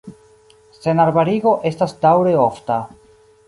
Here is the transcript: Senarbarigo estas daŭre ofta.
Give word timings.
Senarbarigo 0.77 1.53
estas 1.73 1.95
daŭre 2.07 2.35
ofta. 2.49 2.83